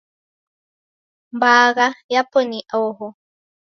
Mbanga 1.35 1.85
yapo 2.13 2.39
ni 2.49 2.59
oho 2.81 3.07